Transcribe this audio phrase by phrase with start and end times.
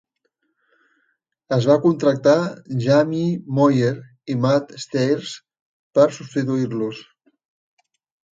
[1.57, 2.33] Es va contractar
[2.85, 3.91] Jamie Moyer
[4.35, 5.35] i Matt Stairs
[5.99, 7.05] per substituir-los.